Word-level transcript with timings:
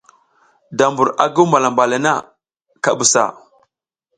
Da 0.77 0.85
mbur 0.91 1.09
a 1.23 1.25
guw 1.35 1.47
malamba 1.49 1.83
le 1.91 1.97
na, 2.05 2.13
ka 2.83 2.91
busa. 2.97 3.23